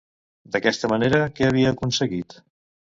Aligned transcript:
D'aquesta 0.55 0.89
manera, 0.95 1.21
què 1.37 1.49
havia 1.51 1.77
aconseguit? 1.77 2.39